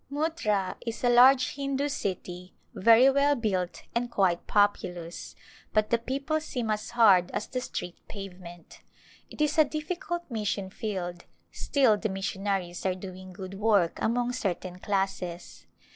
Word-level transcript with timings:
Muttra 0.11 0.77
is 0.83 1.03
a 1.03 1.11
large 1.11 1.53
Hindu 1.53 1.87
city, 1.87 2.55
very 2.73 3.07
well 3.11 3.35
built 3.35 3.83
and 3.93 4.09
quite 4.09 4.47
populous, 4.47 5.35
but 5.73 5.91
the 5.91 5.99
people 5.99 6.41
seem 6.41 6.71
as 6.71 6.89
hard 6.89 7.29
as 7.29 7.45
the 7.45 7.61
street 7.61 7.99
pavement. 8.07 8.81
It 9.29 9.41
is 9.41 9.59
a 9.59 9.63
difficult 9.63 10.23
mission 10.31 10.71
field, 10.71 11.25
still 11.51 11.97
the 11.97 12.09
missionaries 12.09 12.83
are 12.83 12.95
doing 12.95 13.31
good 13.31 13.53
work 13.53 13.99
among 14.01 14.31
certain 14.31 14.79
classes. 14.79 15.67